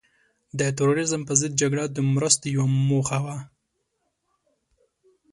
د 0.59 0.61
تروریزم 0.77 1.21
په 1.25 1.33
ضد 1.39 1.53
جګړه 1.61 1.85
د 1.89 1.97
مرستو 2.13 2.45
یوه 2.55 2.67
موخه 2.89 3.17
وه. 3.25 3.37